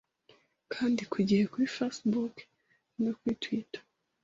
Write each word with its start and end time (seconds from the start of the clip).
kandi 0.73 1.01
kugihe 1.11 1.43
kuri 1.51 1.65
Facebook 1.75 2.35
no 3.03 3.11
kuri 3.19 3.33
twitter 3.43 3.81